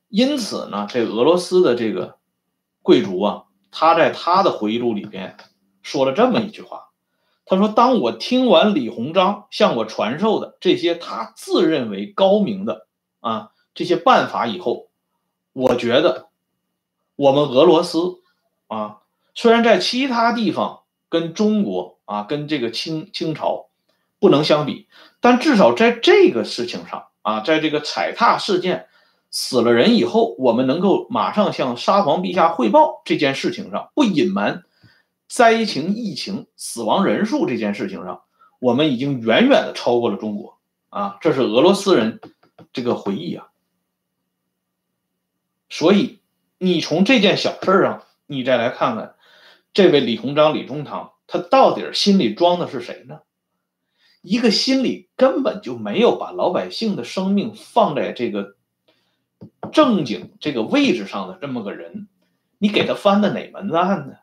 [0.10, 2.18] 因此呢，这俄罗斯的这个
[2.82, 5.38] 贵族啊，他在他的回忆录里边
[5.84, 6.90] 说了这么一句话，
[7.46, 12.88] 他说：“当我听完李鸿章向我传授的这些他自认为高明的
[13.20, 14.90] 啊这些办法以后，
[15.54, 16.27] 我觉得
[17.18, 18.22] 我们俄罗斯
[18.68, 19.00] 啊，
[19.36, 23.70] 虽然在其他地方。”跟中国啊，跟这个清清朝
[24.20, 24.90] 不能相比，
[25.22, 28.88] 但至少在这个事情上啊，在这个踩踏事件
[29.32, 34.66] 死了人以后，我们能够马上向沙皇陛下汇报这件事情上，不隐瞒
[35.30, 38.24] 灾情、疫情、死亡人数这件事情上，
[38.60, 40.58] 我们已经远远的超过了中国
[40.90, 41.18] 啊！
[41.22, 42.20] 这是俄罗斯人
[42.74, 43.48] 这个回忆啊。
[45.70, 46.20] 所以
[46.60, 49.16] 你从这件小事上，你再来看看。
[49.74, 53.20] 这位李鸿章、李中堂，他到底心里装的是谁呢？
[54.22, 58.56] 一个心里根本就没有把老百姓的生命放在这个
[59.72, 62.08] 正经这个位置上的这么个人，
[62.58, 64.16] 你给他翻的哪门子案呢？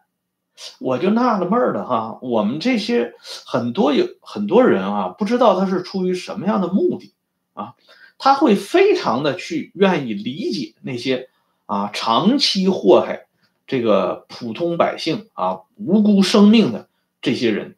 [0.81, 2.19] 我就纳了闷了哈。
[2.21, 3.15] 我们这些
[3.47, 7.15] 很多有很多人啊，不知道他是出于什么样的目的
[7.53, 7.75] 啊，
[8.19, 11.29] 他会非常的去愿意理解那些
[11.67, 13.27] 啊长期祸害。
[13.67, 16.91] 这个普通百姓啊，无辜生命的
[17.23, 17.77] 这些人，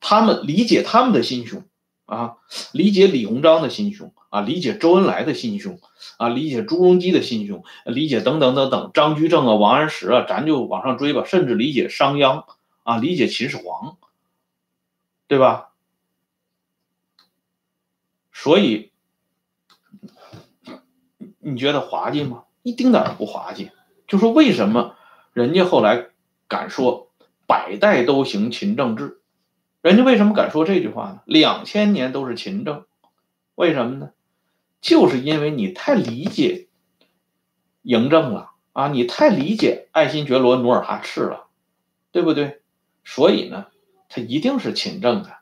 [0.00, 1.62] 他们理解他们的心胸
[2.04, 2.38] 啊，
[2.72, 5.78] 理解李鸿章的心胸啊，理解周恩来的心胸
[6.16, 12.44] 啊，理解朱镕基的心胸，理解等等等等，张居正啊，王安石啊，咱就往上追吧，甚至理解商鞅
[12.82, 13.98] 啊，理解秦始皇，
[15.28, 15.70] 对吧？
[18.32, 18.90] 所以，
[21.38, 22.42] 你觉得滑稽吗？
[22.62, 23.70] 一丁点儿不滑稽。
[24.06, 24.96] 就说为什么
[25.32, 26.08] 人家后来
[26.48, 27.10] 敢说
[27.46, 29.20] 百代都行秦政制？
[29.80, 31.22] 人家为什么敢说这句话呢？
[31.24, 32.84] 两千年都是秦政，
[33.54, 34.10] 为什么呢？
[34.82, 36.68] 就是因为你太理解
[37.82, 41.46] 嬴政了啊，你太理解爱新觉罗努尔哈赤了，
[42.12, 42.60] 对不对？
[43.04, 43.68] 所以呢，
[44.10, 45.38] 他一定是秦政的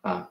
[0.00, 0.29] 啊。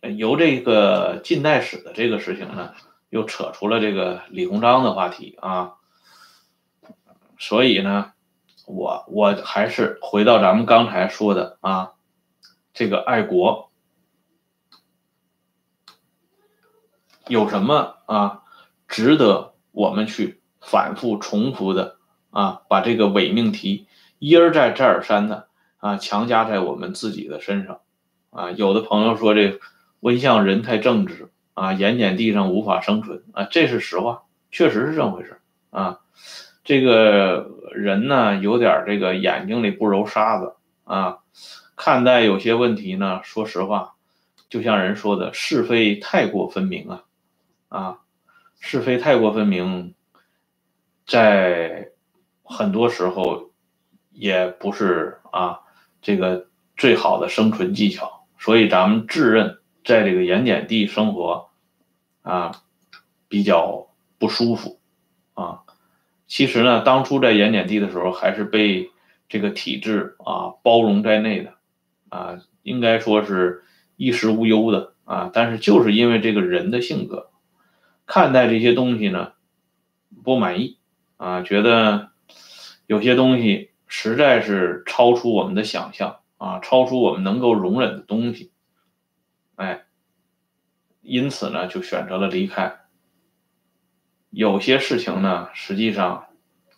[0.00, 2.74] 由这个近代史的这个事情呢，
[3.08, 5.74] 又扯出了这个李鸿章的话题啊，
[7.38, 8.12] 所以呢。
[8.66, 11.94] 我我还是回到咱们刚才说的啊，
[12.72, 13.72] 这个爱国
[17.26, 18.44] 有什么啊
[18.86, 21.96] 值得我们去反复重复的
[22.30, 22.62] 啊？
[22.68, 23.88] 把这个伪命题
[24.20, 25.48] 一而再再而三的
[25.78, 27.80] 啊强加在我们自己的身上
[28.30, 28.52] 啊？
[28.52, 29.58] 有的朋友说这
[30.00, 35.40] 温相人太正直啊，盐碱地上无法生存啊，这是实话，确实是这么回事
[35.70, 36.00] 啊。
[36.64, 41.18] 这个人呢，有点这个眼睛里不揉沙子啊，
[41.76, 43.94] 看待有些问题呢，说实话，
[44.48, 47.04] 就像人说的，是非太过分明啊，
[47.68, 47.98] 啊，
[48.60, 49.94] 是非太过分明，
[51.06, 51.88] 在
[52.44, 53.50] 很多时候
[54.12, 55.60] 也不是啊
[56.00, 56.46] 这个
[56.76, 59.59] 最好的生存技巧，所以咱们自认
[59.90, 61.50] 在这个盐碱地生活
[62.22, 62.62] 啊
[63.28, 63.88] 比较
[64.18, 64.78] 不舒服
[65.34, 65.62] 啊。
[66.26, 68.90] 其实呢，当初在盐碱地的时候，还是被
[69.28, 71.54] 这个体制啊包容在内的，
[72.08, 73.64] 啊，应该说是
[73.96, 75.30] 衣食无忧的啊。
[75.32, 77.30] 但是就是因为这个人的性格，
[78.06, 79.32] 看待这些东西呢
[80.22, 80.78] 不满意
[81.16, 82.10] 啊，觉得
[82.86, 88.52] 有些东西实在是超出我们的想象啊，超出我们能够容忍的东西，
[91.10, 92.78] 因此呢就选择了离开。
[94.30, 96.26] 有些事情呢，实际上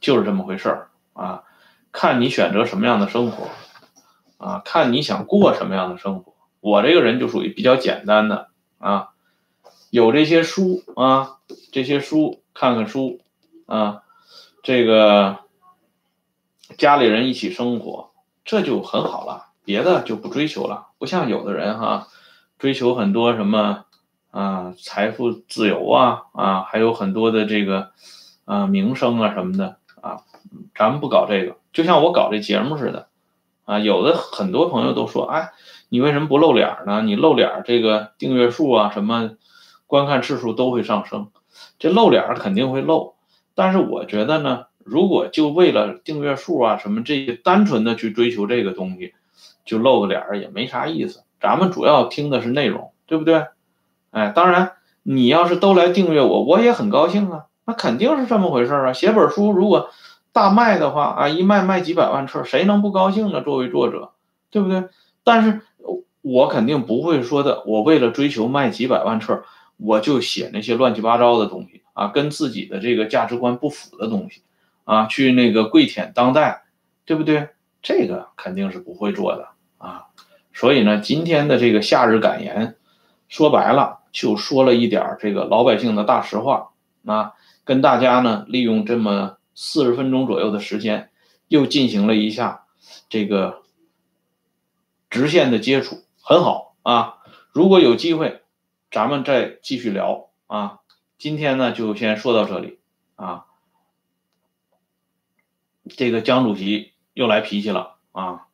[0.01, 1.45] 就是这么回事儿啊，
[1.93, 3.51] 看你选择什么样的生活
[4.39, 6.33] 啊，看你想过什么样的生活。
[6.61, 9.11] 我这个人就属于比较简单的啊，
[9.91, 13.21] 有这些书啊，这些书看看书
[13.67, 14.03] 啊，
[14.63, 15.41] 这个
[16.79, 18.13] 家里人一起生活，
[18.47, 20.89] 这就很好了，别的就不追求了。
[20.97, 22.09] 不像有的人哈，
[22.59, 23.85] 追求很多什么。
[24.33, 27.91] 啊，财富自由啊，啊，还有很多的这个，
[28.47, 30.23] 啊，名声啊什么的啊，
[30.75, 33.09] 咱们不搞这个，就像我搞这节目似的，
[33.67, 35.51] 啊，有的很多朋友都说，哎，
[35.91, 37.03] 你为什么不露脸呢？
[37.03, 39.33] 你露脸，这个订阅数啊，什么
[39.87, 41.29] 观看次数都会上升，
[41.79, 43.15] 这露脸肯定会露，
[43.55, 49.13] 但是我觉得呢，如果就为了订阅数啊什么这些单纯的去追求这个东西，
[49.67, 53.45] 就露个脸也没啥意思，咱们主要听的是内容，对不对？
[54.13, 57.47] 哎，当然，你要是都来订阅我，我也很高兴啊。
[57.65, 58.93] 那肯定是这么回事啊。
[58.93, 59.91] 写本书如果
[60.33, 63.43] 大卖的话啊，一卖卖几百万册，谁能不高兴呢？
[63.43, 64.11] 作为作者，
[64.51, 64.85] 对不对？
[65.25, 65.63] 但是
[66.21, 67.63] 我肯定不会说的。
[67.67, 69.45] 我为了追求卖几百万册，
[69.77, 74.43] 我就写那些乱七八糟的东西啊，跟自己的这个价值观不符的东西
[74.85, 76.65] 啊，去那个跪舔当代，
[77.07, 77.49] 对不对？
[77.81, 79.49] 这个肯定是不会做的
[79.79, 80.07] 啊。
[80.53, 82.77] 所以呢，今天的这个夏日感言，
[83.29, 84.01] 说白了。
[84.13, 86.73] 就说了一点这个老百姓的大实话
[87.07, 87.33] 啊，
[87.65, 91.11] 跟大家呢利用这么四十分钟左右的时间，
[91.49, 92.67] 又进行了一下
[93.09, 93.63] 这个
[95.09, 97.17] 直线的接触，很好啊。
[97.53, 98.43] 如果有机会，
[98.91, 100.81] 咱们再继续聊啊。
[101.19, 102.79] 今天呢就先说到这里
[103.17, 103.47] 啊。
[105.89, 108.47] 这个江主席又来脾气了啊。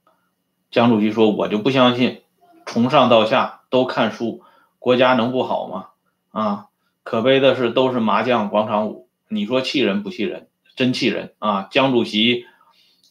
[0.70, 2.22] 江主席说：“我就不相信，
[2.66, 4.42] 从上到下都看书。”
[4.78, 5.88] 国家能不好吗？
[6.30, 6.66] 啊，
[7.02, 9.08] 可悲的是都是麻将广场舞。
[9.28, 10.48] 你说气人不气人？
[10.76, 11.66] 真气人啊！
[11.72, 12.46] 江主席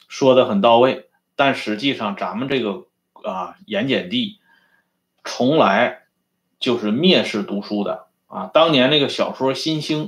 [0.07, 2.85] 说的很到位，但实际上咱们这个
[3.23, 4.39] 啊盐碱地
[5.25, 6.03] 从来
[6.59, 8.49] 就是蔑视读书的啊。
[8.53, 10.05] 当年那个小说《新星》，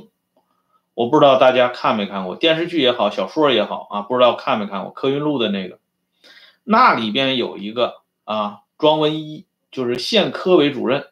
[0.94, 5.80] 我不知道大家看没看过，电视剧也好，小说也好啊，不知道看没看过柯云路的那个，
[6.64, 11.08] 那里边有一个啊庄文一，就是县科委主任。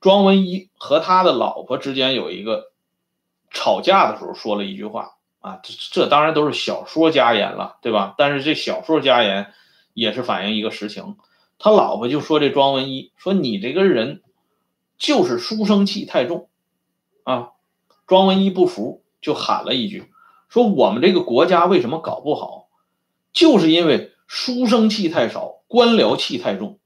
[0.00, 2.72] 庄文一和他的老婆之间有一个
[3.50, 8.14] 吵架的时候，说了一句话啊，这这当然都是小说家言了，对吧？
[8.16, 9.52] 但是这小说家言
[9.92, 11.16] 也是反映一个实情。
[11.58, 14.22] 他老婆就说这庄文一说你这个人
[14.96, 16.48] 就是书生气太重
[17.24, 17.50] 啊。
[18.06, 20.10] 庄文一不服，就喊了一句
[20.48, 22.68] 说我们这个国家为什么搞不好，
[23.32, 26.78] 就是因为书生气太少，官僚气太重。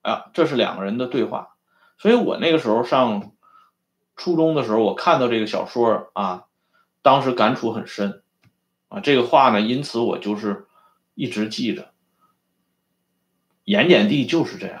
[0.00, 1.56] 啊，这是两个人的对话。
[1.98, 3.32] 所以我那个时候上
[4.16, 6.46] 初中的时候，我看到这个小说啊，
[7.02, 8.22] 当时感触很深
[8.88, 9.00] 啊。
[9.00, 10.66] 这个话呢，因此我就是
[11.14, 11.92] 一直记着。
[13.64, 14.80] 盐碱地就是这样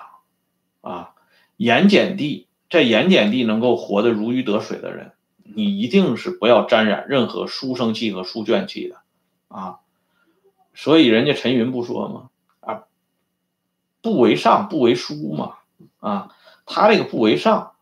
[0.80, 1.14] 啊，
[1.56, 5.12] 盐碱地在盐碱地能够活得如鱼得水的人，
[5.42, 8.96] 你一定是不要沾染任何书生气和书卷气的
[9.48, 9.80] 啊。
[10.74, 12.30] 所以人家陈云不说吗？
[12.60, 12.84] 啊，
[14.00, 15.56] 不为上，不为书嘛。
[16.00, 16.34] 啊，
[16.68, 17.72] 他这个不为上，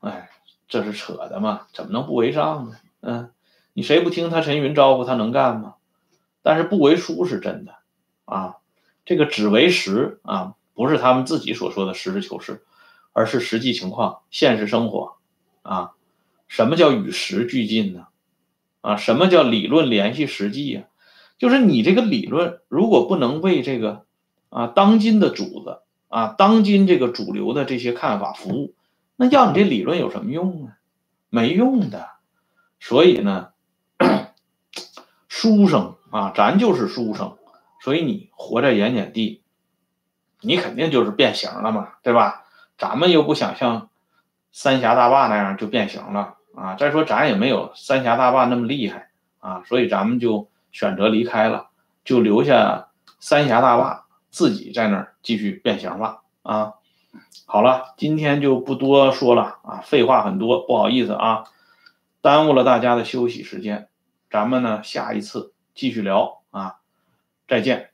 [0.00, 0.28] 哎，
[0.68, 1.68] 这是扯的嘛？
[1.72, 2.76] 怎么能不为上呢？
[3.00, 3.30] 嗯，
[3.72, 5.76] 你谁不听他陈云招呼，他能干吗？
[6.42, 7.76] 但是不为书是真的
[8.24, 8.56] 啊。
[9.04, 12.62] 这个只为实啊，不是他们自己所说的实事求是，
[13.12, 15.14] 而是实际情况、现实生活
[15.62, 15.92] 啊。
[16.48, 18.06] 什么叫与时俱进呢？
[18.80, 20.82] 啊，什么叫理论联系实际呀？
[21.38, 24.04] 就是你这个理论如果不能为这个
[24.50, 25.80] 啊当今的主子
[26.12, 28.74] 啊当今这个主流的这些看法服务，
[29.16, 30.72] 那要你这理论有什么用呢？
[31.30, 32.10] 没用的。
[32.78, 33.48] 所以呢，
[35.26, 37.38] 书生啊，咱就是书生。
[37.80, 39.42] 所以你活在盐碱地，
[40.40, 42.44] 你肯定就是变形了嘛，对吧？
[42.76, 43.88] 咱们又不想像
[44.50, 46.74] 三峡大坝那样就变形了啊！
[46.74, 49.08] 再说咱也没有三峡大坝那么厉害
[49.40, 51.68] 啊，所以咱们就选择离开了，
[52.04, 52.88] 就留下
[53.18, 54.01] 三峡大坝
[54.32, 56.72] 自己在那儿继续变形了啊！
[57.46, 61.44] 好了，今天就不多说了啊，废话很多，不好意思啊，
[62.20, 63.88] 耽误了大家的休息时间，
[64.30, 66.78] 咱们呢下一次继续聊啊。
[67.46, 67.91] 再见。